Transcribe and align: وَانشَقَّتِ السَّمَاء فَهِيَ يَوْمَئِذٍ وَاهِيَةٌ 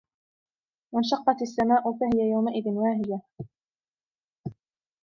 وَانشَقَّتِ 0.91 1.41
السَّمَاء 1.41 1.91
فَهِيَ 1.97 2.29
يَوْمَئِذٍ 2.31 2.67
وَاهِيَةٌ 2.69 3.21